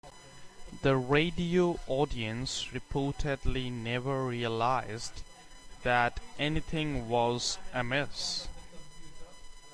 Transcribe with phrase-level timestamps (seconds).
[0.81, 5.21] The radio audience reportedly never realized
[5.83, 8.47] that anything was amiss.